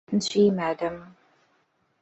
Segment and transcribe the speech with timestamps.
[0.09, 0.95] জি, madam.